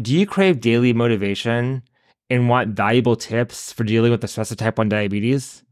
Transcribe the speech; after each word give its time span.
Do 0.00 0.16
you 0.16 0.26
crave 0.26 0.60
daily 0.60 0.92
motivation 0.92 1.82
and 2.30 2.48
want 2.48 2.76
valuable 2.76 3.16
tips 3.16 3.72
for 3.72 3.82
dealing 3.82 4.12
with 4.12 4.20
the 4.20 4.28
stress 4.28 4.52
of 4.52 4.56
type 4.56 4.78
1 4.78 4.88
diabetes? 4.88 5.64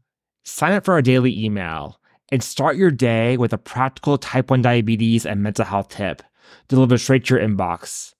Sign 0.43 0.73
up 0.73 0.83
for 0.83 0.95
our 0.95 1.01
daily 1.01 1.41
email 1.41 2.01
and 2.29 2.43
start 2.43 2.75
your 2.75 2.91
day 2.91 3.37
with 3.37 3.53
a 3.53 3.57
practical 3.57 4.17
type 4.17 4.51
1 4.51 4.61
diabetes 4.61 5.25
and 5.25 5.41
mental 5.41 5.63
health 5.63 5.87
tip 5.87 6.21
delivered 6.67 6.97
straight 6.97 7.23
to 7.25 7.35
your 7.35 7.47
inbox. 7.47 8.15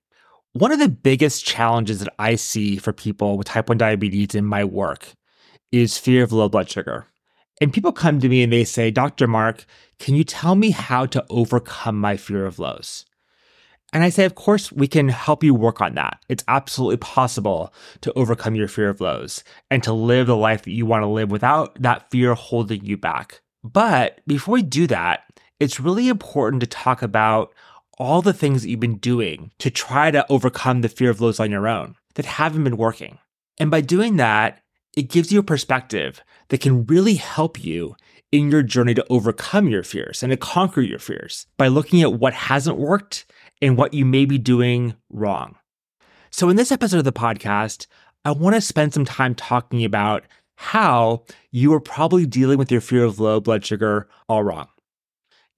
One 0.58 0.72
of 0.72 0.80
the 0.80 0.88
biggest 0.88 1.44
challenges 1.44 2.00
that 2.00 2.12
I 2.18 2.34
see 2.34 2.78
for 2.78 2.92
people 2.92 3.38
with 3.38 3.46
type 3.46 3.68
1 3.68 3.78
diabetes 3.78 4.34
in 4.34 4.44
my 4.44 4.64
work 4.64 5.12
is 5.70 5.98
fear 5.98 6.24
of 6.24 6.32
low 6.32 6.48
blood 6.48 6.68
sugar. 6.68 7.06
And 7.60 7.72
people 7.72 7.92
come 7.92 8.18
to 8.18 8.28
me 8.28 8.42
and 8.42 8.52
they 8.52 8.64
say, 8.64 8.90
Dr. 8.90 9.28
Mark, 9.28 9.66
can 10.00 10.16
you 10.16 10.24
tell 10.24 10.56
me 10.56 10.70
how 10.70 11.06
to 11.06 11.24
overcome 11.30 12.00
my 12.00 12.16
fear 12.16 12.44
of 12.44 12.58
lows? 12.58 13.06
And 13.92 14.02
I 14.02 14.08
say, 14.08 14.24
of 14.24 14.34
course, 14.34 14.72
we 14.72 14.88
can 14.88 15.08
help 15.10 15.44
you 15.44 15.54
work 15.54 15.80
on 15.80 15.94
that. 15.94 16.18
It's 16.28 16.44
absolutely 16.48 16.96
possible 16.96 17.72
to 18.00 18.12
overcome 18.14 18.56
your 18.56 18.66
fear 18.66 18.88
of 18.88 19.00
lows 19.00 19.44
and 19.70 19.80
to 19.84 19.92
live 19.92 20.26
the 20.26 20.36
life 20.36 20.62
that 20.62 20.72
you 20.72 20.86
want 20.86 21.04
to 21.04 21.06
live 21.06 21.30
without 21.30 21.80
that 21.80 22.10
fear 22.10 22.34
holding 22.34 22.84
you 22.84 22.96
back. 22.96 23.42
But 23.62 24.22
before 24.26 24.54
we 24.54 24.62
do 24.62 24.88
that, 24.88 25.20
it's 25.60 25.78
really 25.78 26.08
important 26.08 26.62
to 26.62 26.66
talk 26.66 27.00
about 27.00 27.54
all 27.98 28.22
the 28.22 28.32
things 28.32 28.62
that 28.62 28.70
you've 28.70 28.80
been 28.80 28.98
doing 28.98 29.50
to 29.58 29.70
try 29.70 30.10
to 30.10 30.24
overcome 30.30 30.80
the 30.80 30.88
fear 30.88 31.10
of 31.10 31.20
lows 31.20 31.40
on 31.40 31.50
your 31.50 31.68
own 31.68 31.96
that 32.14 32.24
haven't 32.24 32.64
been 32.64 32.76
working. 32.76 33.18
And 33.58 33.70
by 33.70 33.80
doing 33.80 34.16
that, 34.16 34.60
it 34.96 35.10
gives 35.10 35.32
you 35.32 35.40
a 35.40 35.44
perspective 35.44 36.22
that 36.48 36.60
can 36.60 36.86
really 36.86 37.14
help 37.14 37.62
you 37.62 37.96
in 38.30 38.50
your 38.50 38.62
journey 38.62 38.94
to 38.94 39.06
overcome 39.10 39.68
your 39.68 39.82
fears 39.82 40.22
and 40.22 40.30
to 40.30 40.36
conquer 40.36 40.80
your 40.80 40.98
fears 40.98 41.46
by 41.56 41.68
looking 41.68 42.02
at 42.02 42.14
what 42.14 42.34
hasn't 42.34 42.78
worked 42.78 43.26
and 43.60 43.76
what 43.76 43.94
you 43.94 44.04
may 44.04 44.24
be 44.24 44.38
doing 44.38 44.94
wrong. 45.10 45.56
So, 46.30 46.48
in 46.48 46.56
this 46.56 46.72
episode 46.72 46.98
of 46.98 47.04
the 47.04 47.12
podcast, 47.12 47.86
I 48.24 48.32
want 48.32 48.54
to 48.54 48.60
spend 48.60 48.92
some 48.92 49.04
time 49.04 49.34
talking 49.34 49.84
about 49.84 50.24
how 50.56 51.24
you 51.50 51.72
are 51.72 51.80
probably 51.80 52.26
dealing 52.26 52.58
with 52.58 52.70
your 52.70 52.80
fear 52.80 53.04
of 53.04 53.18
low 53.18 53.40
blood 53.40 53.64
sugar 53.64 54.08
all 54.28 54.42
wrong. 54.42 54.68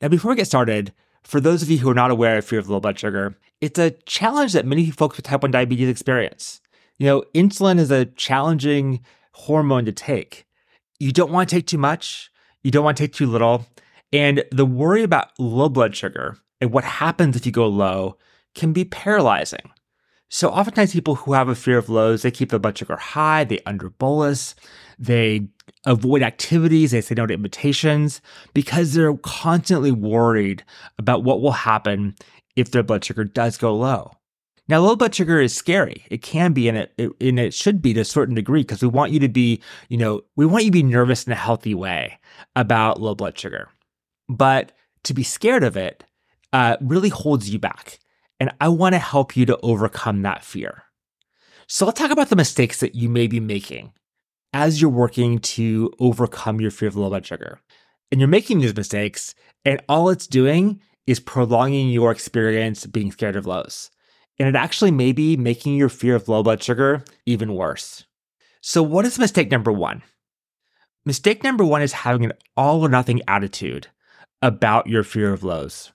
Now, 0.01 0.09
before 0.09 0.31
we 0.31 0.37
get 0.37 0.47
started, 0.47 0.93
for 1.22 1.41
those 1.41 1.62
of 1.62 1.70
you 1.70 1.78
who 1.78 1.91
are 1.91 1.94
not 1.94 2.10
aware 2.10 2.38
of 2.38 2.44
fear 2.44 2.58
of 2.58 2.69
low 2.69 2.81
blood 2.81 2.98
sugar, 2.98 3.36
it's 3.60 3.78
a 3.78 3.91
challenge 4.06 4.53
that 4.53 4.66
many 4.66 4.91
folks 4.91 5.16
with 5.16 5.26
type 5.26 5.42
1 5.42 5.50
diabetes 5.50 5.88
experience. 5.88 6.60
You 6.98 7.06
know, 7.06 7.25
insulin 7.34 7.78
is 7.78 7.91
a 7.91 8.06
challenging 8.06 9.00
hormone 9.32 9.84
to 9.84 9.92
take. 9.92 10.47
You 10.98 11.12
don't 11.12 11.32
want 11.32 11.48
to 11.48 11.56
take 11.56 11.66
too 11.66 11.78
much, 11.78 12.30
you 12.62 12.70
don't 12.70 12.84
want 12.84 12.97
to 12.97 13.03
take 13.03 13.14
too 13.14 13.26
little. 13.26 13.66
And 14.12 14.44
the 14.50 14.66
worry 14.66 15.03
about 15.03 15.30
low 15.38 15.69
blood 15.69 15.94
sugar 15.94 16.36
and 16.60 16.72
what 16.72 16.84
happens 16.84 17.36
if 17.36 17.47
you 17.47 17.53
go 17.53 17.69
low 17.69 18.16
can 18.54 18.72
be 18.72 18.84
paralyzing. 18.84 19.70
So 20.32 20.48
oftentimes 20.48 20.92
people 20.92 21.16
who 21.16 21.32
have 21.32 21.48
a 21.48 21.56
fear 21.56 21.76
of 21.76 21.88
lows, 21.88 22.22
they 22.22 22.30
keep 22.30 22.50
their 22.50 22.60
blood 22.60 22.78
sugar 22.78 22.96
high, 22.96 23.42
they 23.42 23.58
underbolus, 23.58 24.54
they 24.96 25.48
avoid 25.86 26.22
activities, 26.22 26.92
they 26.92 27.00
say 27.00 27.16
no 27.16 27.26
to 27.26 27.34
invitations 27.34 28.20
because 28.54 28.94
they're 28.94 29.16
constantly 29.16 29.91
worried 29.91 30.64
about 30.98 31.24
what 31.24 31.42
will 31.42 31.50
happen 31.50 32.14
if 32.54 32.70
their 32.70 32.84
blood 32.84 33.04
sugar 33.04 33.24
does 33.24 33.58
go 33.58 33.74
low. 33.74 34.12
Now, 34.68 34.78
low 34.78 34.94
blood 34.94 35.12
sugar 35.12 35.41
is 35.41 35.52
scary. 35.52 36.04
It 36.12 36.22
can 36.22 36.52
be, 36.52 36.68
and 36.68 36.78
it, 36.78 36.92
it 36.97 37.10
and 37.20 37.41
it 37.41 37.52
should 37.52 37.82
be 37.82 37.92
to 37.94 38.02
a 38.02 38.04
certain 38.04 38.36
degree, 38.36 38.60
because 38.60 38.82
we 38.82 38.88
want 38.88 39.10
you 39.10 39.18
to 39.18 39.28
be, 39.28 39.60
you 39.88 39.97
know, 39.97 40.20
we 40.36 40.47
want 40.47 40.62
you 40.62 40.70
to 40.70 40.78
be 40.78 40.84
nervous 40.84 41.26
in 41.26 41.32
a 41.32 41.36
healthy 41.36 41.74
way 41.74 42.20
about 42.54 43.00
low 43.00 43.16
blood 43.16 43.36
sugar. 43.36 43.68
But 44.28 44.70
to 45.02 45.12
be 45.12 45.24
scared 45.24 45.64
of 45.64 45.76
it 45.76 46.04
uh, 46.52 46.76
really 46.80 47.08
holds 47.08 47.50
you 47.50 47.58
back. 47.58 47.98
And 48.41 48.51
I 48.61 48.69
want 48.69 48.95
to 48.95 48.99
help 48.99 49.37
you 49.37 49.47
to 49.47 49.61
overcome 49.62 50.23
that 50.23 50.43
fear. 50.43 50.84
So 51.67 51.87
let's 51.87 52.01
talk 52.01 52.11
about 52.11 52.31
the 52.31 52.37
mistakes 52.37 52.81
that 52.81 52.97
you 52.97 53.09
may 53.09 53.28
be 53.28 53.39
making 53.39 53.93
as 54.53 54.81
you're 54.81 54.91
working 54.91 55.39
to 55.39 55.93
overcome 56.01 56.61
your 56.61 56.73
fear 56.73 56.89
of 56.89 56.97
low 56.97 57.11
blood 57.11 57.25
sugar. 57.25 57.61
And 58.11 58.21
you're 58.21 58.28
making 58.28 58.59
these 58.59 58.75
mistakes, 58.75 59.37
and 59.65 59.81
all 59.89 60.09
it's 60.09 60.27
doing 60.27 60.81
is 61.06 61.21
prolonging 61.21 61.91
your 61.91 62.11
experience 62.11 62.87
being 62.87 63.12
scared 63.12 63.37
of 63.37 63.47
lows. 63.47 63.91
And 64.39 64.49
it 64.49 64.57
actually 64.57 64.91
may 64.91 65.12
be 65.12 65.37
making 65.37 65.77
your 65.77 65.89
fear 65.89 66.17
of 66.17 66.28
low 66.28 66.43
blood 66.43 66.62
sugar 66.62 67.05
even 67.27 67.55
worse. 67.55 68.05
So, 68.62 68.83
what 68.83 69.05
is 69.05 69.19
mistake 69.19 69.51
number 69.51 69.71
one? 69.71 70.03
Mistake 71.05 71.45
number 71.45 71.65
one 71.65 71.83
is 71.83 71.93
having 71.93 72.25
an 72.25 72.33
all 72.57 72.83
or 72.83 72.89
nothing 72.89 73.22
attitude 73.28 73.89
about 74.43 74.87
your 74.87 75.03
fear 75.03 75.33
of 75.33 75.45
lows. 75.45 75.93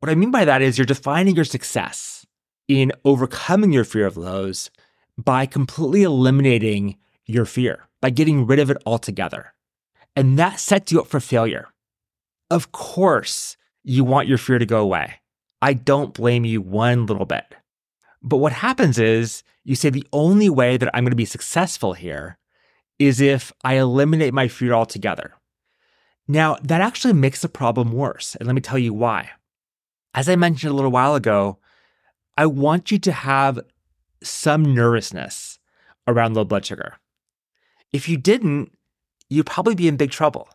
What 0.00 0.08
I 0.08 0.14
mean 0.14 0.30
by 0.30 0.46
that 0.46 0.62
is 0.62 0.78
you're 0.78 0.86
defining 0.86 1.36
your 1.36 1.44
success 1.44 2.24
in 2.68 2.90
overcoming 3.04 3.70
your 3.70 3.84
fear 3.84 4.06
of 4.06 4.16
lows 4.16 4.70
by 5.18 5.44
completely 5.44 6.04
eliminating 6.04 6.96
your 7.26 7.44
fear, 7.44 7.86
by 8.00 8.08
getting 8.08 8.46
rid 8.46 8.58
of 8.58 8.70
it 8.70 8.78
altogether. 8.86 9.52
And 10.16 10.38
that 10.38 10.58
sets 10.58 10.90
you 10.90 11.00
up 11.00 11.06
for 11.06 11.20
failure. 11.20 11.68
Of 12.50 12.72
course, 12.72 13.58
you 13.84 14.02
want 14.02 14.26
your 14.26 14.38
fear 14.38 14.58
to 14.58 14.64
go 14.64 14.80
away. 14.80 15.16
I 15.60 15.74
don't 15.74 16.14
blame 16.14 16.46
you 16.46 16.62
one 16.62 17.04
little 17.04 17.26
bit. 17.26 17.54
But 18.22 18.38
what 18.38 18.52
happens 18.52 18.98
is 18.98 19.42
you 19.64 19.76
say 19.76 19.90
the 19.90 20.06
only 20.14 20.48
way 20.48 20.78
that 20.78 20.90
I'm 20.94 21.04
going 21.04 21.10
to 21.10 21.16
be 21.16 21.26
successful 21.26 21.92
here 21.92 22.38
is 22.98 23.20
if 23.20 23.52
I 23.64 23.74
eliminate 23.74 24.32
my 24.32 24.48
fear 24.48 24.72
altogether. 24.72 25.34
Now, 26.26 26.56
that 26.62 26.80
actually 26.80 27.12
makes 27.12 27.42
the 27.42 27.48
problem 27.50 27.92
worse. 27.92 28.34
And 28.36 28.46
let 28.46 28.54
me 28.54 28.62
tell 28.62 28.78
you 28.78 28.94
why. 28.94 29.30
As 30.14 30.28
I 30.28 30.36
mentioned 30.36 30.72
a 30.72 30.74
little 30.74 30.90
while 30.90 31.14
ago, 31.14 31.58
I 32.36 32.46
want 32.46 32.90
you 32.90 32.98
to 32.98 33.12
have 33.12 33.60
some 34.22 34.74
nervousness 34.74 35.58
around 36.06 36.34
low 36.34 36.44
blood 36.44 36.64
sugar. 36.64 36.96
If 37.92 38.08
you 38.08 38.16
didn't, 38.16 38.72
you'd 39.28 39.46
probably 39.46 39.74
be 39.74 39.88
in 39.88 39.96
big 39.96 40.10
trouble. 40.10 40.48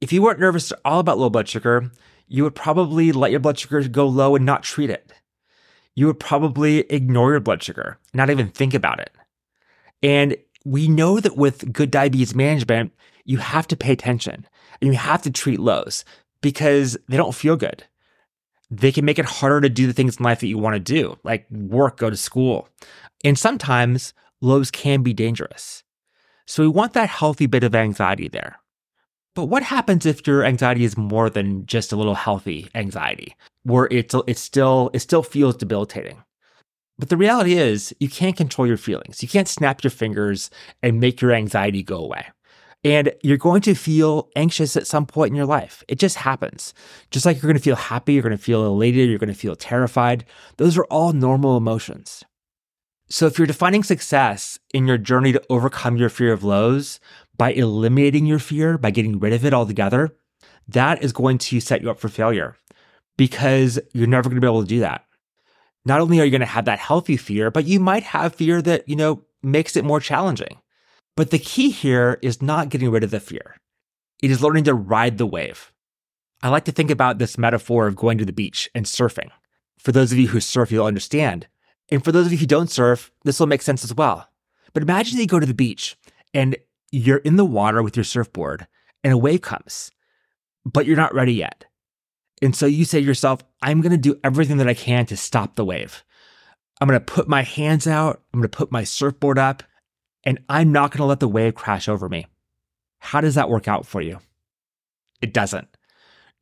If 0.00 0.12
you 0.12 0.22
weren't 0.22 0.40
nervous 0.40 0.72
at 0.72 0.80
all 0.84 1.00
about 1.00 1.18
low 1.18 1.30
blood 1.30 1.48
sugar, 1.48 1.90
you 2.28 2.42
would 2.44 2.54
probably 2.54 3.12
let 3.12 3.30
your 3.30 3.40
blood 3.40 3.58
sugar 3.58 3.86
go 3.88 4.06
low 4.06 4.36
and 4.36 4.44
not 4.44 4.62
treat 4.62 4.90
it. 4.90 5.12
You 5.94 6.06
would 6.06 6.20
probably 6.20 6.80
ignore 6.90 7.32
your 7.32 7.40
blood 7.40 7.62
sugar, 7.62 7.98
not 8.14 8.30
even 8.30 8.48
think 8.48 8.74
about 8.74 9.00
it. 9.00 9.10
And 10.02 10.36
we 10.64 10.88
know 10.88 11.20
that 11.20 11.36
with 11.36 11.72
good 11.72 11.90
diabetes 11.90 12.34
management, 12.34 12.92
you 13.24 13.38
have 13.38 13.68
to 13.68 13.76
pay 13.76 13.92
attention 13.92 14.46
and 14.80 14.92
you 14.92 14.98
have 14.98 15.22
to 15.22 15.30
treat 15.30 15.60
lows 15.60 16.04
because 16.40 16.96
they 17.08 17.16
don't 17.16 17.34
feel 17.34 17.56
good. 17.56 17.84
They 18.72 18.90
can 18.90 19.04
make 19.04 19.18
it 19.18 19.26
harder 19.26 19.60
to 19.60 19.68
do 19.68 19.86
the 19.86 19.92
things 19.92 20.16
in 20.16 20.24
life 20.24 20.40
that 20.40 20.46
you 20.46 20.56
want 20.56 20.74
to 20.74 20.80
do, 20.80 21.18
like 21.24 21.46
work, 21.50 21.98
go 21.98 22.08
to 22.08 22.16
school. 22.16 22.68
And 23.22 23.38
sometimes 23.38 24.14
lows 24.40 24.70
can 24.70 25.02
be 25.02 25.12
dangerous. 25.12 25.84
So 26.46 26.62
we 26.62 26.68
want 26.68 26.94
that 26.94 27.10
healthy 27.10 27.44
bit 27.44 27.64
of 27.64 27.74
anxiety 27.74 28.28
there. 28.28 28.58
But 29.34 29.44
what 29.44 29.62
happens 29.62 30.06
if 30.06 30.26
your 30.26 30.44
anxiety 30.44 30.84
is 30.84 30.96
more 30.96 31.28
than 31.28 31.66
just 31.66 31.92
a 31.92 31.96
little 31.96 32.14
healthy 32.14 32.70
anxiety, 32.74 33.36
where 33.62 33.88
it's, 33.90 34.14
it's 34.26 34.40
still, 34.40 34.90
it 34.94 35.00
still 35.00 35.22
feels 35.22 35.56
debilitating? 35.56 36.24
But 36.98 37.10
the 37.10 37.16
reality 37.18 37.54
is, 37.54 37.94
you 38.00 38.08
can't 38.08 38.36
control 38.36 38.66
your 38.66 38.78
feelings. 38.78 39.22
You 39.22 39.28
can't 39.28 39.48
snap 39.48 39.84
your 39.84 39.90
fingers 39.90 40.50
and 40.82 40.98
make 40.98 41.20
your 41.20 41.32
anxiety 41.32 41.82
go 41.82 41.96
away. 41.96 42.26
And 42.84 43.12
you're 43.22 43.36
going 43.36 43.60
to 43.62 43.74
feel 43.74 44.28
anxious 44.34 44.76
at 44.76 44.88
some 44.88 45.06
point 45.06 45.30
in 45.30 45.36
your 45.36 45.46
life. 45.46 45.84
It 45.86 45.98
just 45.98 46.16
happens. 46.16 46.74
Just 47.10 47.24
like 47.24 47.36
you're 47.36 47.48
going 47.48 47.56
to 47.56 47.62
feel 47.62 47.76
happy, 47.76 48.14
you're 48.14 48.22
going 48.22 48.36
to 48.36 48.42
feel 48.42 48.66
elated, 48.66 49.08
you're 49.08 49.18
going 49.18 49.28
to 49.28 49.34
feel 49.34 49.54
terrified. 49.54 50.24
Those 50.56 50.76
are 50.76 50.84
all 50.84 51.12
normal 51.12 51.56
emotions. 51.56 52.24
So 53.08 53.26
if 53.26 53.38
you're 53.38 53.46
defining 53.46 53.84
success 53.84 54.58
in 54.72 54.86
your 54.86 54.98
journey 54.98 55.32
to 55.32 55.42
overcome 55.50 55.96
your 55.96 56.08
fear 56.08 56.32
of 56.32 56.42
lows 56.42 56.98
by 57.36 57.52
eliminating 57.52 58.26
your 58.26 58.38
fear, 58.38 58.78
by 58.78 58.90
getting 58.90 59.20
rid 59.20 59.32
of 59.32 59.44
it 59.44 59.54
altogether, 59.54 60.16
that 60.66 61.02
is 61.02 61.12
going 61.12 61.38
to 61.38 61.60
set 61.60 61.82
you 61.82 61.90
up 61.90 62.00
for 62.00 62.08
failure 62.08 62.56
because 63.16 63.78
you're 63.92 64.06
never 64.06 64.28
going 64.28 64.36
to 64.36 64.40
be 64.40 64.46
able 64.46 64.62
to 64.62 64.68
do 64.68 64.80
that. 64.80 65.04
Not 65.84 66.00
only 66.00 66.20
are 66.20 66.24
you 66.24 66.30
going 66.30 66.40
to 66.40 66.46
have 66.46 66.64
that 66.64 66.78
healthy 66.78 67.16
fear, 67.16 67.50
but 67.50 67.66
you 67.66 67.80
might 67.80 68.04
have 68.04 68.34
fear 68.34 68.62
that, 68.62 68.88
you 68.88 68.96
know, 68.96 69.22
makes 69.42 69.76
it 69.76 69.84
more 69.84 70.00
challenging. 70.00 70.56
But 71.16 71.30
the 71.30 71.38
key 71.38 71.70
here 71.70 72.18
is 72.22 72.40
not 72.40 72.68
getting 72.68 72.90
rid 72.90 73.04
of 73.04 73.10
the 73.10 73.20
fear. 73.20 73.56
It 74.22 74.30
is 74.30 74.42
learning 74.42 74.64
to 74.64 74.74
ride 74.74 75.18
the 75.18 75.26
wave. 75.26 75.72
I 76.42 76.48
like 76.48 76.64
to 76.64 76.72
think 76.72 76.90
about 76.90 77.18
this 77.18 77.38
metaphor 77.38 77.86
of 77.86 77.96
going 77.96 78.18
to 78.18 78.24
the 78.24 78.32
beach 78.32 78.70
and 78.74 78.86
surfing. 78.86 79.30
For 79.78 79.92
those 79.92 80.12
of 80.12 80.18
you 80.18 80.28
who 80.28 80.40
surf, 80.40 80.72
you'll 80.72 80.86
understand. 80.86 81.46
And 81.90 82.04
for 82.04 82.12
those 82.12 82.26
of 82.26 82.32
you 82.32 82.38
who 82.38 82.46
don't 82.46 82.70
surf, 82.70 83.12
this 83.24 83.38
will 83.38 83.46
make 83.46 83.62
sense 83.62 83.84
as 83.84 83.94
well. 83.94 84.28
But 84.72 84.82
imagine 84.82 85.16
that 85.16 85.22
you 85.22 85.28
go 85.28 85.40
to 85.40 85.46
the 85.46 85.54
beach 85.54 85.96
and 86.32 86.56
you're 86.90 87.18
in 87.18 87.36
the 87.36 87.44
water 87.44 87.82
with 87.82 87.96
your 87.96 88.04
surfboard 88.04 88.66
and 89.04 89.12
a 89.12 89.18
wave 89.18 89.42
comes, 89.42 89.90
but 90.64 90.86
you're 90.86 90.96
not 90.96 91.14
ready 91.14 91.34
yet. 91.34 91.66
And 92.40 92.56
so 92.56 92.66
you 92.66 92.84
say 92.84 93.00
to 93.00 93.06
yourself, 93.06 93.42
I'm 93.60 93.80
going 93.80 93.92
to 93.92 93.98
do 93.98 94.18
everything 94.24 94.56
that 94.56 94.68
I 94.68 94.74
can 94.74 95.06
to 95.06 95.16
stop 95.16 95.54
the 95.54 95.64
wave. 95.64 96.04
I'm 96.80 96.88
going 96.88 96.98
to 96.98 97.04
put 97.04 97.28
my 97.28 97.42
hands 97.42 97.86
out, 97.86 98.22
I'm 98.32 98.40
going 98.40 98.50
to 98.50 98.56
put 98.56 98.72
my 98.72 98.82
surfboard 98.82 99.38
up, 99.38 99.62
and 100.24 100.40
I'm 100.48 100.72
not 100.72 100.90
going 100.90 100.98
to 100.98 101.04
let 101.04 101.20
the 101.20 101.28
wave 101.28 101.54
crash 101.54 101.88
over 101.88 102.08
me. 102.08 102.26
How 102.98 103.20
does 103.20 103.34
that 103.34 103.48
work 103.48 103.68
out 103.68 103.86
for 103.86 104.00
you? 104.00 104.18
It 105.20 105.32
doesn't. 105.32 105.68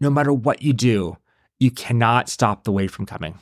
No 0.01 0.11
matter 0.11 0.33
what 0.33 0.63
you 0.63 0.73
do, 0.73 1.17
you 1.59 1.71
cannot 1.71 2.29
stop 2.29 2.65
the 2.65 2.73
wave 2.73 2.91
from 2.91 3.07
coming. 3.07 3.39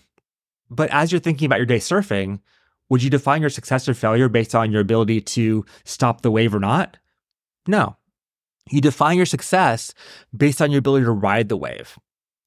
But 0.70 0.90
as 0.90 1.10
you're 1.12 1.20
thinking 1.20 1.46
about 1.46 1.58
your 1.58 1.66
day 1.66 1.78
surfing, 1.78 2.40
would 2.88 3.02
you 3.02 3.10
define 3.10 3.40
your 3.40 3.50
success 3.50 3.88
or 3.88 3.94
failure 3.94 4.28
based 4.28 4.54
on 4.54 4.72
your 4.72 4.80
ability 4.80 5.20
to 5.20 5.64
stop 5.84 6.22
the 6.22 6.30
wave 6.30 6.54
or 6.54 6.60
not? 6.60 6.96
No. 7.66 7.96
You 8.70 8.80
define 8.80 9.16
your 9.16 9.26
success 9.26 9.94
based 10.36 10.60
on 10.60 10.70
your 10.70 10.80
ability 10.80 11.04
to 11.04 11.12
ride 11.12 11.48
the 11.48 11.56
wave 11.56 11.98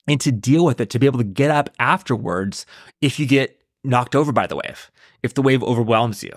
and 0.08 0.20
to 0.22 0.32
deal 0.32 0.66
with 0.66 0.82
it, 0.82 0.90
to 0.92 1.00
be 1.00 1.06
able 1.06 1.20
to 1.20 1.24
get 1.24 1.52
up 1.52 1.70
afterwards 1.80 2.66
if 3.02 3.20
you 3.20 3.26
get 3.26 3.62
knocked 3.84 4.16
over 4.16 4.32
by 4.32 4.48
the 4.48 4.56
wave, 4.56 4.92
if 5.24 5.34
the 5.34 5.42
wave 5.42 5.64
overwhelms 5.64 6.24
you. 6.24 6.34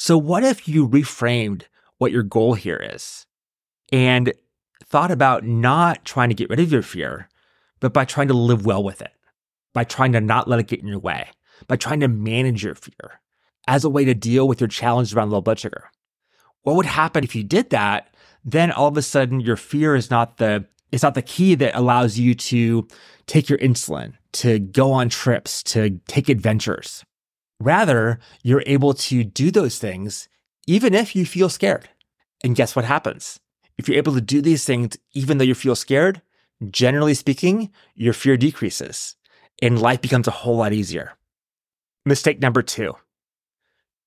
So, 0.00 0.16
what 0.16 0.44
if 0.44 0.68
you 0.68 0.88
reframed 0.88 1.64
what 1.98 2.12
your 2.12 2.22
goal 2.22 2.54
here 2.54 2.76
is 2.94 3.26
and 3.90 4.32
thought 4.84 5.10
about 5.10 5.42
not 5.42 6.04
trying 6.04 6.28
to 6.28 6.36
get 6.36 6.48
rid 6.48 6.60
of 6.60 6.70
your 6.70 6.82
fear, 6.82 7.28
but 7.80 7.92
by 7.92 8.04
trying 8.04 8.28
to 8.28 8.34
live 8.34 8.64
well 8.64 8.80
with 8.80 9.02
it, 9.02 9.10
by 9.74 9.82
trying 9.82 10.12
to 10.12 10.20
not 10.20 10.46
let 10.46 10.60
it 10.60 10.68
get 10.68 10.78
in 10.78 10.86
your 10.86 11.00
way, 11.00 11.26
by 11.66 11.74
trying 11.74 11.98
to 11.98 12.06
manage 12.06 12.62
your 12.62 12.76
fear 12.76 13.20
as 13.66 13.82
a 13.82 13.90
way 13.90 14.04
to 14.04 14.14
deal 14.14 14.46
with 14.46 14.60
your 14.60 14.68
challenges 14.68 15.14
around 15.14 15.30
low 15.30 15.40
blood 15.40 15.58
sugar? 15.58 15.90
What 16.62 16.76
would 16.76 16.86
happen 16.86 17.24
if 17.24 17.34
you 17.34 17.42
did 17.42 17.70
that? 17.70 18.14
Then 18.44 18.70
all 18.70 18.86
of 18.86 18.96
a 18.96 19.02
sudden, 19.02 19.40
your 19.40 19.56
fear 19.56 19.96
is 19.96 20.12
not 20.12 20.36
the 20.36 20.64
it's 20.92 21.02
not 21.02 21.14
the 21.14 21.22
key 21.22 21.56
that 21.56 21.74
allows 21.74 22.20
you 22.20 22.36
to 22.36 22.86
take 23.26 23.48
your 23.48 23.58
insulin, 23.58 24.12
to 24.34 24.60
go 24.60 24.92
on 24.92 25.08
trips, 25.08 25.64
to 25.64 25.98
take 26.06 26.28
adventures. 26.28 27.04
Rather, 27.60 28.20
you're 28.42 28.62
able 28.66 28.94
to 28.94 29.24
do 29.24 29.50
those 29.50 29.78
things 29.78 30.28
even 30.66 30.94
if 30.94 31.16
you 31.16 31.24
feel 31.26 31.48
scared. 31.48 31.88
And 32.44 32.54
guess 32.54 32.76
what 32.76 32.84
happens? 32.84 33.40
If 33.78 33.88
you're 33.88 33.96
able 33.96 34.14
to 34.14 34.20
do 34.20 34.40
these 34.40 34.64
things 34.64 34.96
even 35.12 35.38
though 35.38 35.44
you 35.44 35.54
feel 35.54 35.74
scared, 35.74 36.22
generally 36.70 37.14
speaking, 37.14 37.70
your 37.94 38.12
fear 38.12 38.36
decreases 38.36 39.16
and 39.60 39.80
life 39.80 40.00
becomes 40.00 40.28
a 40.28 40.32
whole 40.32 40.56
lot 40.56 40.72
easier. 40.72 41.14
Mistake 42.04 42.40
number 42.40 42.62
two 42.62 42.94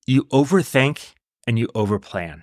you 0.06 0.24
overthink 0.24 1.14
and 1.46 1.58
you 1.58 1.68
overplan. 1.68 2.42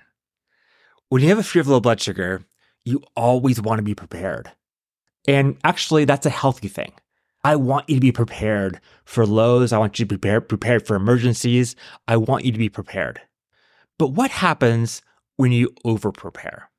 When 1.08 1.22
you 1.22 1.28
have 1.28 1.38
a 1.38 1.42
fear 1.42 1.60
of 1.60 1.68
low 1.68 1.80
blood 1.80 2.00
sugar, 2.00 2.42
you 2.84 3.02
always 3.16 3.60
want 3.60 3.78
to 3.78 3.82
be 3.82 3.94
prepared. 3.94 4.50
And 5.28 5.58
actually, 5.64 6.04
that's 6.04 6.24
a 6.24 6.30
healthy 6.30 6.68
thing. 6.68 6.92
I 7.42 7.56
want 7.56 7.88
you 7.88 7.96
to 7.96 8.00
be 8.00 8.12
prepared 8.12 8.80
for 9.04 9.26
lows. 9.26 9.72
I 9.72 9.78
want 9.78 9.98
you 9.98 10.04
to 10.04 10.08
be 10.08 10.18
prepared, 10.18 10.48
prepared 10.48 10.86
for 10.86 10.94
emergencies. 10.94 11.74
I 12.06 12.16
want 12.16 12.44
you 12.44 12.52
to 12.52 12.58
be 12.58 12.68
prepared. 12.68 13.20
But 13.98 14.08
what 14.08 14.30
happens 14.30 15.02
when 15.36 15.52
you 15.52 15.74
over 15.84 16.12
prepare? 16.12 16.70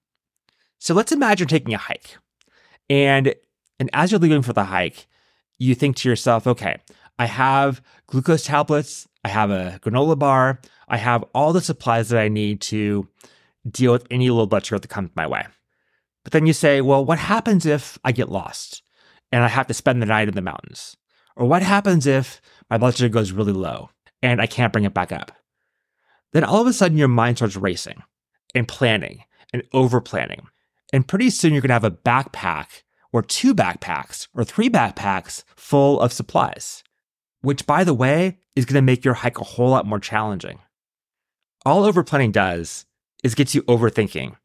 So 0.80 0.94
let's 0.94 1.12
imagine 1.12 1.48
taking 1.48 1.74
a 1.74 1.78
hike. 1.78 2.18
And, 2.90 3.34
and 3.80 3.90
as 3.94 4.12
you're 4.12 4.20
leaving 4.20 4.42
for 4.42 4.54
the 4.54 4.66
hike, 4.66 5.08
you 5.58 5.76
think 5.76 5.96
to 5.98 6.10
yourself, 6.10 6.48
okay, 6.48 6.78
I 7.18 7.26
have 7.26 7.82
glucose 8.08 8.44
tablets, 8.44 9.08
I 9.24 9.30
have 9.30 9.52
a 9.52 9.80
granola 9.84 10.18
bar, 10.18 10.60
I 10.88 10.98
have 10.98 11.24
all 11.36 11.54
the 11.54 11.62
supplies 11.62 12.10
that 12.10 12.20
I 12.20 12.28
need 12.28 12.62
to 12.62 13.08
deal 13.70 13.92
with 13.92 14.08
any 14.10 14.30
low 14.30 14.48
blood 14.48 14.66
sugar 14.66 14.80
that 14.80 14.88
comes 14.88 15.12
my 15.16 15.28
way. 15.28 15.46
But 16.24 16.34
then 16.34 16.46
you 16.48 16.54
say, 16.54 16.82
well, 16.82 17.06
what 17.06 17.20
happens 17.20 17.66
if 17.66 17.98
I 18.04 18.12
get 18.12 18.30
lost 18.30 18.82
and 19.32 19.44
I 19.44 19.48
have 19.48 19.68
to 19.68 19.74
spend 19.74 20.02
the 20.02 20.06
night 20.06 20.28
in 20.28 20.34
the 20.34 20.42
mountains? 20.42 20.98
Or 21.36 21.46
what 21.46 21.64
happens 21.64 22.06
if 22.06 22.42
my 22.70 22.78
blood 22.78 22.96
sugar 22.96 23.10
goes 23.10 23.32
really 23.32 23.54
low 23.54 23.90
and 24.22 24.42
I 24.42 24.48
can't 24.48 24.74
bring 24.74 24.86
it 24.86 24.94
back 24.94 25.12
up? 25.12 25.32
Then 26.34 26.44
all 26.44 26.62
of 26.62 26.68
a 26.68 26.74
sudden 26.74 26.98
your 26.98 27.08
mind 27.08 27.38
starts 27.38 27.56
racing 27.56 28.04
and 28.54 28.68
planning 28.68 29.24
and 29.54 29.64
over 29.74 30.02
planning. 30.02 30.48
And 30.94 31.08
pretty 31.08 31.30
soon 31.30 31.54
you're 31.54 31.62
going 31.62 31.70
to 31.70 31.74
have 31.74 31.84
a 31.84 31.92
backpack 31.92 32.84
or 33.14 33.22
two 33.22 33.54
backpacks 33.54 34.28
or 34.34 34.44
three 34.44 34.70
backpacks 34.70 35.44
full 35.56 36.00
of 36.00 36.14
supplies, 36.14 36.84
which 37.42 37.66
by 37.66 37.84
the 37.84 37.94
way 37.94 38.40
is 38.56 38.66
going 38.66 38.76
to 38.76 38.82
make 38.82 39.06
your 39.06 39.16
hike 39.16 39.40
a 39.40 39.44
whole 39.44 39.70
lot 39.70 39.86
more 39.86 40.00
challenging. 40.00 40.60
All 41.66 41.84
over 41.84 42.04
planning 42.04 42.32
does 42.32 42.86
is 43.24 43.36
gets 43.36 43.54
you 43.54 43.62
overthinking, 43.64 44.36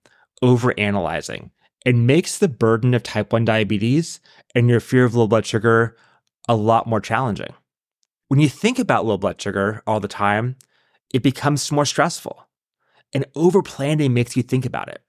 over 0.43 0.75
analyzing, 0.79 1.51
it 1.87 1.95
makes 1.95 2.39
the 2.39 2.49
burden 2.49 2.95
of 2.95 3.05
type 3.05 3.33
1 3.33 3.45
diabetes 3.45 4.19
and 4.57 4.69
your 4.69 4.81
fear 4.81 5.05
of 5.05 5.15
low 5.15 5.29
blood 5.29 5.47
sugar 5.47 5.97
a 6.49 6.57
lot 6.57 6.89
more 6.89 7.01
challenging. 7.01 7.55
When 8.27 8.41
you 8.41 8.49
think 8.49 8.81
about 8.81 9.07
low 9.07 9.17
blood 9.17 9.41
sugar 9.41 9.85
all 9.87 10.01
the 10.01 10.09
time, 10.09 10.57
it 11.15 11.23
becomes 11.23 11.71
more 11.71 11.85
stressful. 11.85 12.49
And 13.15 13.25
over 13.37 13.63
planning 13.63 14.13
makes 14.13 14.37
you 14.37 14.43
think 14.43 14.67
about 14.67 14.89
it. 14.89 15.01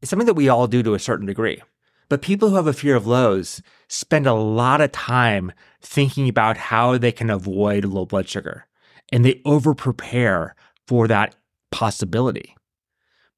It's 0.00 0.08
something 0.08 0.26
that 0.26 0.34
we 0.34 0.48
all 0.48 0.68
do 0.68 0.84
to 0.84 0.94
a 0.94 1.00
certain 1.00 1.26
degree. 1.26 1.60
But 2.08 2.22
people 2.22 2.50
who 2.50 2.54
have 2.54 2.68
a 2.68 2.72
fear 2.72 2.94
of 2.94 3.08
lows 3.08 3.60
spend 3.88 4.28
a 4.28 4.34
lot 4.34 4.80
of 4.80 4.92
time 4.92 5.50
thinking 5.82 6.28
about 6.28 6.56
how 6.56 6.96
they 6.96 7.10
can 7.10 7.28
avoid 7.28 7.84
low 7.84 8.06
blood 8.06 8.28
sugar. 8.28 8.66
And 9.10 9.24
they 9.24 9.42
over 9.44 9.74
prepare 9.74 10.54
for 10.86 11.08
that 11.08 11.34
possibility. 11.72 12.54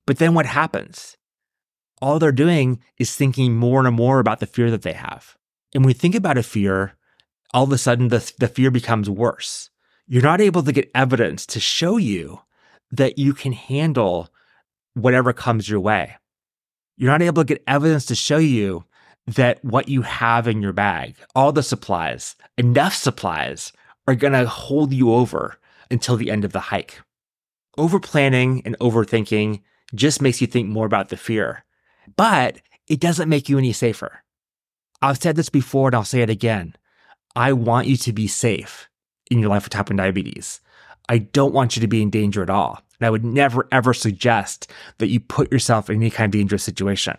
But 0.06 0.18
then 0.18 0.34
what 0.34 0.44
happens? 0.44 1.16
All 2.00 2.18
they're 2.18 2.32
doing 2.32 2.80
is 2.98 3.14
thinking 3.14 3.56
more 3.56 3.86
and 3.86 3.94
more 3.94 4.20
about 4.20 4.40
the 4.40 4.46
fear 4.46 4.70
that 4.70 4.82
they 4.82 4.92
have. 4.92 5.36
And 5.74 5.84
when 5.84 5.88
we 5.88 5.94
think 5.94 6.14
about 6.14 6.38
a 6.38 6.42
fear, 6.42 6.94
all 7.52 7.64
of 7.64 7.72
a 7.72 7.78
sudden 7.78 8.08
the, 8.08 8.32
the 8.38 8.48
fear 8.48 8.70
becomes 8.70 9.10
worse. 9.10 9.70
You're 10.06 10.22
not 10.22 10.40
able 10.40 10.62
to 10.62 10.72
get 10.72 10.90
evidence 10.94 11.46
to 11.46 11.60
show 11.60 11.96
you 11.96 12.40
that 12.90 13.18
you 13.18 13.34
can 13.34 13.52
handle 13.52 14.28
whatever 14.94 15.32
comes 15.32 15.68
your 15.68 15.80
way. 15.80 16.16
You're 16.96 17.10
not 17.10 17.22
able 17.22 17.44
to 17.44 17.54
get 17.54 17.62
evidence 17.66 18.06
to 18.06 18.14
show 18.14 18.38
you 18.38 18.84
that 19.26 19.64
what 19.64 19.88
you 19.88 20.02
have 20.02 20.48
in 20.48 20.60
your 20.60 20.72
bag, 20.72 21.14
all 21.34 21.52
the 21.52 21.62
supplies, 21.62 22.34
enough 22.58 22.94
supplies, 22.94 23.72
are 24.08 24.14
going 24.14 24.32
to 24.32 24.46
hold 24.46 24.92
you 24.92 25.14
over 25.14 25.58
until 25.90 26.16
the 26.16 26.30
end 26.30 26.44
of 26.44 26.52
the 26.52 26.60
hike. 26.60 27.00
Over 27.78 28.00
planning 28.00 28.62
and 28.64 28.76
overthinking 28.80 29.62
just 29.94 30.20
makes 30.20 30.40
you 30.40 30.46
think 30.46 30.68
more 30.68 30.86
about 30.86 31.08
the 31.08 31.16
fear 31.16 31.64
but 32.16 32.60
it 32.86 33.00
doesn't 33.00 33.28
make 33.28 33.48
you 33.48 33.58
any 33.58 33.72
safer. 33.72 34.22
I've 35.02 35.18
said 35.18 35.36
this 35.36 35.48
before 35.48 35.88
and 35.88 35.94
I'll 35.94 36.04
say 36.04 36.22
it 36.22 36.30
again. 36.30 36.74
I 37.36 37.52
want 37.52 37.86
you 37.86 37.96
to 37.96 38.12
be 38.12 38.26
safe 38.26 38.88
in 39.30 39.38
your 39.38 39.48
life 39.48 39.64
with 39.64 39.72
type 39.72 39.88
1 39.88 39.96
diabetes. 39.96 40.60
I 41.08 41.18
don't 41.18 41.54
want 41.54 41.76
you 41.76 41.80
to 41.80 41.88
be 41.88 42.02
in 42.02 42.10
danger 42.10 42.42
at 42.42 42.50
all. 42.50 42.82
And 42.98 43.06
I 43.06 43.10
would 43.10 43.24
never, 43.24 43.66
ever 43.72 43.94
suggest 43.94 44.70
that 44.98 45.08
you 45.08 45.20
put 45.20 45.50
yourself 45.50 45.88
in 45.88 45.96
any 45.96 46.10
kind 46.10 46.26
of 46.26 46.38
dangerous 46.38 46.62
situation. 46.62 47.16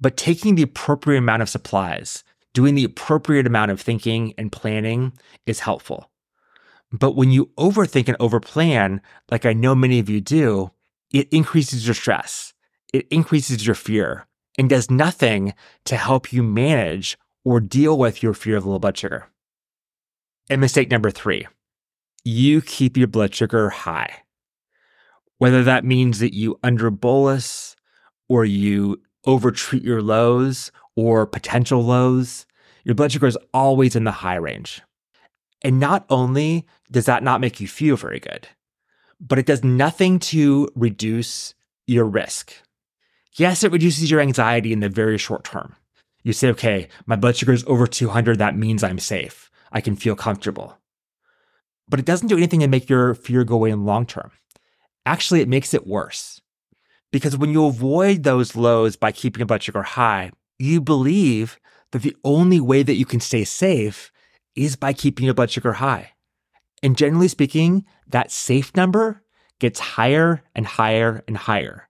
But 0.00 0.16
taking 0.16 0.54
the 0.54 0.62
appropriate 0.62 1.18
amount 1.18 1.42
of 1.42 1.48
supplies, 1.48 2.24
doing 2.54 2.74
the 2.74 2.84
appropriate 2.84 3.46
amount 3.46 3.70
of 3.70 3.80
thinking 3.80 4.34
and 4.38 4.50
planning 4.50 5.12
is 5.46 5.60
helpful. 5.60 6.10
But 6.90 7.16
when 7.16 7.30
you 7.30 7.50
overthink 7.58 8.08
and 8.08 8.18
overplan, 8.18 9.00
like 9.30 9.44
I 9.44 9.52
know 9.52 9.74
many 9.74 9.98
of 9.98 10.08
you 10.08 10.20
do, 10.20 10.70
it 11.12 11.28
increases 11.30 11.86
your 11.86 11.94
stress, 11.94 12.53
it 12.94 13.08
increases 13.10 13.66
your 13.66 13.74
fear, 13.74 14.24
and 14.56 14.70
does 14.70 14.88
nothing 14.88 15.52
to 15.84 15.96
help 15.96 16.32
you 16.32 16.44
manage 16.44 17.18
or 17.44 17.58
deal 17.58 17.98
with 17.98 18.22
your 18.22 18.32
fear 18.32 18.56
of 18.56 18.64
low 18.64 18.78
blood 18.78 18.96
sugar. 18.96 19.26
And 20.48 20.60
mistake 20.60 20.92
number 20.92 21.10
three, 21.10 21.48
you 22.24 22.62
keep 22.62 22.96
your 22.96 23.08
blood 23.08 23.34
sugar 23.34 23.70
high. 23.70 24.22
Whether 25.38 25.64
that 25.64 25.84
means 25.84 26.20
that 26.20 26.34
you 26.34 26.56
under 26.62 26.88
bolus 26.88 27.74
or 28.28 28.44
you 28.44 29.02
overtreat 29.26 29.82
your 29.82 30.00
lows 30.00 30.70
or 30.94 31.26
potential 31.26 31.82
lows, 31.82 32.46
your 32.84 32.94
blood 32.94 33.10
sugar 33.10 33.26
is 33.26 33.38
always 33.52 33.96
in 33.96 34.04
the 34.04 34.12
high 34.12 34.36
range. 34.36 34.82
And 35.62 35.80
not 35.80 36.06
only 36.10 36.64
does 36.92 37.06
that 37.06 37.24
not 37.24 37.40
make 37.40 37.60
you 37.60 37.66
feel 37.66 37.96
very 37.96 38.20
good, 38.20 38.46
but 39.18 39.40
it 39.40 39.46
does 39.46 39.64
nothing 39.64 40.20
to 40.20 40.68
reduce 40.76 41.54
your 41.88 42.04
risk. 42.04 42.54
Yes, 43.36 43.64
it 43.64 43.72
reduces 43.72 44.10
your 44.10 44.20
anxiety 44.20 44.72
in 44.72 44.80
the 44.80 44.88
very 44.88 45.18
short 45.18 45.44
term. 45.44 45.74
You 46.22 46.32
say, 46.32 46.48
okay, 46.50 46.88
my 47.06 47.16
blood 47.16 47.36
sugar 47.36 47.52
is 47.52 47.64
over 47.66 47.86
200. 47.86 48.38
That 48.38 48.56
means 48.56 48.82
I'm 48.82 48.98
safe. 48.98 49.50
I 49.72 49.80
can 49.80 49.96
feel 49.96 50.14
comfortable. 50.14 50.78
But 51.88 52.00
it 52.00 52.06
doesn't 52.06 52.28
do 52.28 52.36
anything 52.36 52.60
to 52.60 52.68
make 52.68 52.88
your 52.88 53.14
fear 53.14 53.44
go 53.44 53.56
away 53.56 53.70
in 53.70 53.80
the 53.80 53.84
long 53.84 54.06
term. 54.06 54.30
Actually, 55.04 55.40
it 55.40 55.48
makes 55.48 55.74
it 55.74 55.86
worse. 55.86 56.40
Because 57.12 57.36
when 57.36 57.50
you 57.50 57.66
avoid 57.66 58.22
those 58.22 58.56
lows 58.56 58.96
by 58.96 59.12
keeping 59.12 59.40
your 59.40 59.46
blood 59.46 59.62
sugar 59.62 59.82
high, 59.82 60.32
you 60.58 60.80
believe 60.80 61.58
that 61.90 62.02
the 62.02 62.16
only 62.24 62.60
way 62.60 62.82
that 62.82 62.94
you 62.94 63.04
can 63.04 63.20
stay 63.20 63.44
safe 63.44 64.10
is 64.56 64.76
by 64.76 64.92
keeping 64.92 65.24
your 65.24 65.34
blood 65.34 65.50
sugar 65.50 65.74
high. 65.74 66.12
And 66.82 66.96
generally 66.96 67.28
speaking, 67.28 67.84
that 68.06 68.30
safe 68.30 68.74
number 68.74 69.22
gets 69.58 69.78
higher 69.78 70.42
and 70.54 70.66
higher 70.66 71.22
and 71.28 71.36
higher. 71.36 71.88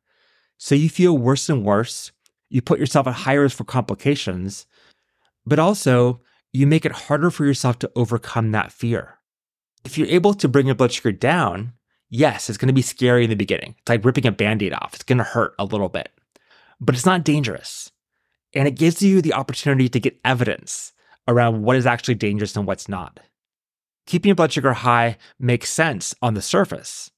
So 0.58 0.74
you 0.74 0.88
feel 0.88 1.16
worse 1.16 1.48
and 1.48 1.64
worse. 1.64 2.12
You 2.48 2.62
put 2.62 2.78
yourself 2.78 3.06
at 3.06 3.14
higher 3.14 3.42
risk 3.42 3.56
for 3.56 3.64
complications, 3.64 4.66
but 5.44 5.58
also 5.58 6.20
you 6.52 6.66
make 6.66 6.86
it 6.86 6.92
harder 6.92 7.30
for 7.30 7.44
yourself 7.44 7.78
to 7.80 7.90
overcome 7.96 8.52
that 8.52 8.72
fear. 8.72 9.18
If 9.84 9.98
you're 9.98 10.08
able 10.08 10.34
to 10.34 10.48
bring 10.48 10.66
your 10.66 10.74
blood 10.74 10.92
sugar 10.92 11.12
down, 11.12 11.72
yes, 12.08 12.48
it's 12.48 12.58
going 12.58 12.68
to 12.68 12.74
be 12.74 12.82
scary 12.82 13.24
in 13.24 13.30
the 13.30 13.36
beginning. 13.36 13.74
It's 13.80 13.88
like 13.88 14.04
ripping 14.04 14.26
a 14.26 14.32
band 14.32 14.62
aid 14.62 14.72
off, 14.72 14.94
it's 14.94 15.04
going 15.04 15.18
to 15.18 15.24
hurt 15.24 15.54
a 15.58 15.64
little 15.64 15.88
bit, 15.88 16.10
but 16.80 16.94
it's 16.94 17.06
not 17.06 17.24
dangerous. 17.24 17.90
And 18.54 18.68
it 18.68 18.76
gives 18.76 19.02
you 19.02 19.20
the 19.20 19.34
opportunity 19.34 19.88
to 19.88 20.00
get 20.00 20.20
evidence 20.24 20.92
around 21.26 21.62
what 21.62 21.76
is 21.76 21.86
actually 21.86 22.14
dangerous 22.14 22.56
and 22.56 22.66
what's 22.66 22.88
not. 22.88 23.18
Keeping 24.06 24.28
your 24.28 24.36
blood 24.36 24.52
sugar 24.52 24.74
high 24.74 25.16
makes 25.40 25.70
sense 25.70 26.14
on 26.22 26.34
the 26.34 26.42
surface. 26.42 27.10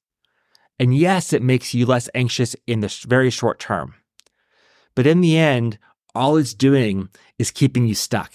And 0.78 0.96
yes, 0.96 1.32
it 1.32 1.42
makes 1.42 1.74
you 1.74 1.86
less 1.86 2.08
anxious 2.14 2.54
in 2.66 2.80
the 2.80 3.04
very 3.06 3.30
short 3.30 3.58
term. 3.58 3.94
But 4.94 5.06
in 5.06 5.20
the 5.20 5.36
end, 5.36 5.78
all 6.14 6.36
it's 6.36 6.54
doing 6.54 7.08
is 7.38 7.50
keeping 7.50 7.86
you 7.86 7.94
stuck. 7.94 8.32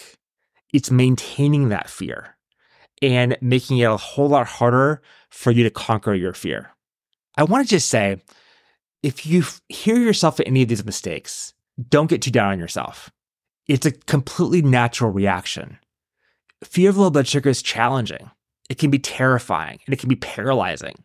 It's 0.74 0.91
maintaining 0.91 1.69
that 1.69 1.89
fear 1.89 2.38
and 3.01 3.38
making 3.41 3.79
it 3.79 3.86
a 3.86 3.98
whole 3.98 4.29
lot 4.29 4.48
harder 4.48 5.01
for 5.29 5.51
you 5.51 5.63
to 5.63 5.69
conquer 5.69 6.13
your 6.13 6.33
fear. 6.33 6.71
I 7.36 7.43
want 7.43 7.67
to 7.67 7.75
just 7.75 7.89
say 7.89 8.21
if 9.03 9.25
you 9.25 9.43
hear 9.69 9.98
yourself 9.98 10.39
at 10.39 10.48
any 10.48 10.62
of 10.62 10.69
these 10.69 10.86
mistakes, 10.86 11.53
don't 11.89 12.10
get 12.10 12.21
too 12.21 12.31
down 12.31 12.51
on 12.51 12.60
yourself. 12.60 13.10
It's 13.67 13.86
a 13.86 13.91
completely 13.91 14.62
natural 14.62 15.12
reaction. 15.12 15.79
Fear 16.63 16.91
of 16.91 16.98
low 16.98 17.10
blood 17.10 17.27
sugar 17.27 17.50
is 17.50 17.62
challenging. 17.62 18.29
It 18.69 18.77
can 18.77 18.91
be 18.91 19.00
terrifying 19.00 19.79
and 19.86 19.93
it 19.93 20.00
can 20.00 20.10
be 20.10 20.15
paralyzing. 20.15 20.95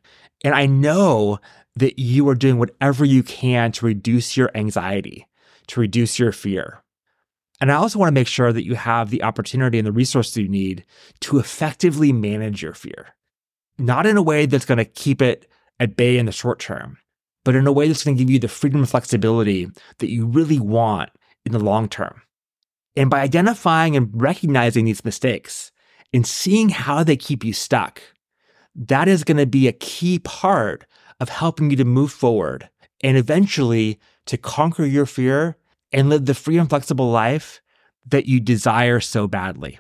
And 0.45 0.55
I 0.55 0.67
know 0.67 1.39
that 1.77 1.99
you 1.99 2.29
are 2.29 2.35
doing 2.35 2.59
whatever 2.59 3.05
you 3.05 3.23
can 3.23 3.73
to 3.73 3.87
reduce 3.87 4.37
your 4.37 4.51
anxiety, 4.55 5.27
to 5.69 5.81
reduce 5.81 6.19
your 6.19 6.33
fear. 6.33 6.83
And 7.61 7.73
I 7.73 7.77
also 7.77 7.99
want 7.99 8.09
to 8.09 8.15
make 8.15 8.29
sure 8.29 8.53
that 8.53 8.65
you 8.65 8.75
have 8.75 9.11
the 9.11 9.23
opportunity 9.23 9.79
and 9.79 9.87
the 9.87 9.93
resources 9.93 10.37
you 10.37 10.49
need 10.49 10.85
to 11.21 11.39
effectively 11.39 12.13
manage 12.13 12.63
your 12.63 12.75
fear. 12.75 13.15
Not 13.79 14.07
in 14.07 14.17
a 14.17 14.23
way 14.23 14.47
that's 14.47 14.65
going 14.65 14.79
to 14.79 14.85
keep 14.85 15.23
it 15.23 15.49
at 15.81 15.97
bay 15.97 16.19
in 16.19 16.27
the 16.27 16.33
short 16.33 16.59
term, 16.59 16.99
but 17.45 17.55
in 17.55 17.67
a 17.67 17.73
way 17.73 17.87
that's 17.87 18.05
going 18.05 18.17
to 18.17 18.23
give 18.23 18.31
you 18.31 18.39
the 18.39 18.49
freedom 18.49 18.81
and 18.81 18.89
flexibility 18.89 19.69
that 19.99 20.11
you 20.11 20.27
really 20.27 20.59
want 20.59 21.11
in 21.45 21.53
the 21.53 21.59
long 21.59 21.89
term. 21.89 22.23
And 22.97 23.11
by 23.11 23.21
identifying 23.21 23.97
and 23.97 24.11
recognizing 24.15 24.87
these 24.87 25.05
mistakes 25.05 25.71
and 26.13 26.27
seeing 26.27 26.71
how 26.71 27.05
they 27.05 27.17
keep 27.17 27.45
you 27.45 27.53
stuck, 27.53 28.03
that 28.77 29.09
is 29.09 29.25
going 29.25 29.39
to 29.39 29.47
be 29.47 29.67
a 29.67 29.73
key 29.73 30.19
part 30.19 30.87
of 31.19 31.31
helping 31.31 31.71
you 31.71 31.77
to 31.77 31.85
move 31.85 32.13
forward 32.13 32.69
and 33.03 33.17
eventually 33.17 33.99
to 34.27 34.37
conquer 34.37 34.85
your 34.85 35.07
fear 35.07 35.57
and 35.93 36.09
live 36.09 36.27
the 36.27 36.35
free 36.35 36.59
and 36.59 36.69
flexible 36.69 37.11
life 37.11 37.61
that 38.07 38.27
you 38.27 38.39
desire 38.39 39.01
so 39.01 39.27
badly. 39.27 39.79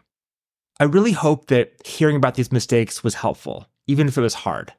I 0.81 0.85
really 0.85 1.13
hope 1.13 1.47
that 1.47 1.87
hearing 1.87 2.17
about 2.17 2.35
these 2.35 2.53
mistakes 2.53 3.05
was 3.05 3.15
helpful, 3.15 3.67
even 3.87 4.09
if 4.09 4.17
it 4.17 4.23
was 4.23 4.35
hard, 4.35 4.73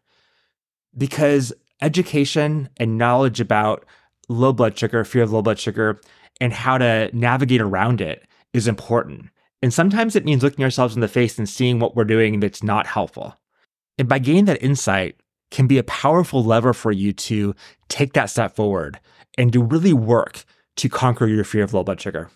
because 0.97 1.53
education 1.81 2.69
and 2.77 2.97
knowledge 2.97 3.39
about 3.39 3.85
low 4.29 4.53
blood 4.53 4.77
sugar, 4.77 5.03
fear 5.03 5.23
of 5.23 5.31
low 5.31 5.41
blood 5.41 5.59
sugar, 5.59 5.99
and 6.41 6.53
how 6.53 6.77
to 6.77 7.09
navigate 7.13 7.61
around 7.61 8.01
it 8.01 8.27
is 8.53 8.67
important. 8.67 9.29
And 9.61 9.73
sometimes 9.73 10.15
it 10.15 10.25
means 10.25 10.43
looking 10.43 10.63
ourselves 10.63 10.95
in 10.95 11.01
the 11.01 11.07
face 11.07 11.37
and 11.37 11.49
seeing 11.49 11.79
what 11.79 11.95
we're 11.95 12.03
doing 12.03 12.39
that's 12.39 12.61
not 12.61 12.85
helpful. 12.85 13.35
And 13.97 14.07
by 14.07 14.19
gaining 14.19 14.45
that 14.45 14.61
insight 14.61 15.19
can 15.51 15.67
be 15.67 15.77
a 15.77 15.83
powerful 15.83 16.43
lever 16.43 16.73
for 16.73 16.91
you 16.91 17.13
to 17.13 17.55
take 17.87 18.13
that 18.13 18.29
step 18.29 18.55
forward 18.55 18.99
and 19.37 19.51
to 19.53 19.63
really 19.63 19.93
work 19.93 20.43
to 20.77 20.89
conquer 20.89 21.25
your 21.27 21.43
fear 21.43 21.63
of 21.63 21.73
low 21.73 21.83
blood 21.83 22.01
sugar. 22.01 22.29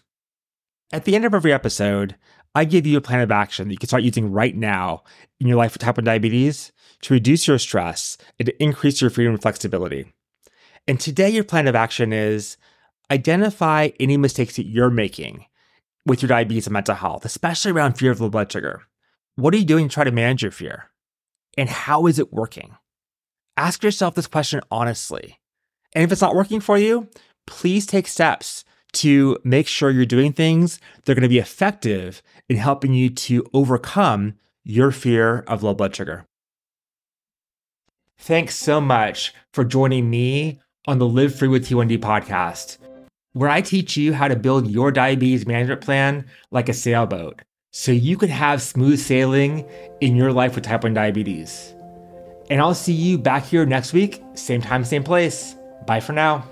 At 0.94 1.06
the 1.06 1.15
end 1.15 1.25
of 1.25 1.34
every 1.34 1.53
episode, 1.53 2.15
I 2.53 2.65
give 2.65 2.86
you 2.86 2.98
a 2.98 3.01
plan 3.01 3.22
of 3.22 3.32
action 3.32 3.68
that 3.68 3.74
you 3.74 3.77
can 3.77 3.88
start 3.88 4.03
using 4.03 4.32
right 4.32 4.56
now 4.56 5.03
in 5.39 5.48
your 5.48 5.58
life 5.58 5.74
with 5.74 5.82
type 5.82 5.98
1 5.98 6.03
diabetes 6.03 6.72
to 7.03 7.13
reduce 7.13 7.48
your 7.48 7.58
stress 7.58 8.18
and 8.39 8.48
to 8.48 8.63
increase 8.63 9.00
your 9.00 9.10
freedom 9.10 9.34
and 9.34 9.41
flexibility. 9.41 10.12
And 10.88 11.00
today, 11.00 11.30
your 11.30 11.44
plan 11.44 11.68
of 11.68 11.75
action 11.75 12.12
is 12.12 12.58
identify 13.10 13.89
any 14.00 14.18
mistakes 14.18 14.56
that 14.56 14.65
you're 14.65 14.89
making 14.89 15.46
with 16.06 16.22
your 16.22 16.30
diabetes 16.30 16.68
and 16.68 16.74
mental 16.74 16.96
health, 16.96 17.24
especially 17.24 17.72
around 17.72 17.94
fear 17.94 18.12
of 18.12 18.20
low 18.20 18.30
blood 18.30 18.51
sugar. 18.51 18.82
What 19.36 19.53
are 19.53 19.58
you 19.58 19.65
doing 19.65 19.88
to 19.88 19.94
try 19.94 20.03
to 20.03 20.12
manage 20.12 20.41
your 20.41 20.51
fear? 20.51 20.89
And 21.58 21.70
how 21.70 22.08
is 22.08 22.20
it 22.20 22.34
working? 22.34 22.75
Ask 23.58 23.84
yourself 23.84 24.15
this 24.15 24.27
question 24.27 24.62
honestly. 24.72 25.39
And 25.93 26.03
if 26.03 26.12
it's 26.12 26.22
not 26.22 26.36
working 26.36 26.62
for 26.62 26.77
you, 26.77 27.10
please 27.46 27.86
take 27.86 28.08
steps 28.08 28.63
to 28.93 29.38
make 29.43 29.67
sure 29.67 29.89
you're 29.89 30.05
doing 30.05 30.34
things 30.34 30.79
that 31.03 31.12
are 31.12 31.15
going 31.15 31.24
to 31.24 31.29
be 31.29 31.39
effective 31.39 32.22
in 32.50 32.58
helping 32.58 32.93
you 32.93 33.10
to 33.10 33.46
overcome 33.53 34.36
your 34.63 34.91
fear 34.91 35.39
of 35.48 35.63
low 35.63 35.74
blood 35.74 35.96
sugar. 35.96 36.25
Thanks 38.17 38.55
so 38.55 38.79
much 38.79 39.34
for 39.53 39.63
joining 39.63 40.10
me 40.10 40.60
on 40.88 41.00
the 41.00 41.08
Live 41.08 41.36
Free 41.36 41.48
with 41.48 41.67
T1D 41.67 42.00
podcast, 42.00 42.77
where 43.34 43.50
I 43.50 43.62
teach 43.62 43.98
you 43.98 44.13
how 44.13 44.27
to 44.27 44.36
build 44.36 44.70
your 44.70 44.91
diabetes 44.91 45.48
management 45.48 45.81
plan 45.81 46.25
like 46.51 46.70
a 46.70 46.74
sailboat 46.74 47.41
so 47.72 47.92
you 47.92 48.18
can 48.18 48.30
have 48.30 48.62
smooth 48.62 49.00
sailing 49.00 49.66
in 50.01 50.16
your 50.16 50.32
life 50.32 50.56
with 50.56 50.66
type 50.66 50.84
1 50.84 50.94
diabetes. 50.94 51.74
And 52.50 52.60
I'll 52.60 52.74
see 52.74 52.94
you 52.94 53.18
back 53.18 53.46
here 53.46 53.66
next 53.66 53.94
week, 53.94 54.22
same 54.34 54.62
time, 54.62 54.84
same 54.84 55.04
place. 55.04 55.56
Bye 55.88 56.01
for 56.01 56.12
now. 56.13 56.44